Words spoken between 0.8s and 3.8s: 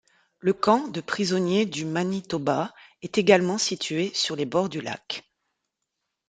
de pionniers du Manitoba est également